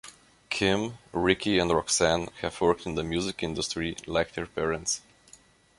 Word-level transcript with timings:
Kim, 0.49 0.97
Ricky 1.13 1.59
and 1.59 1.69
Roxanne 1.69 2.29
have 2.39 2.59
worked 2.59 2.87
in 2.87 2.95
the 2.95 3.03
music 3.03 3.43
industry, 3.43 3.95
like 4.07 4.33
their 4.33 4.47
parents. 4.47 5.01